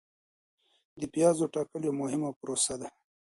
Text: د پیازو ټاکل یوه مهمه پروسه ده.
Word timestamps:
د 0.99 1.01
پیازو 1.13 1.45
ټاکل 1.53 1.81
یوه 1.87 1.97
مهمه 2.01 2.29
پروسه 2.39 2.73
ده. 2.81 2.89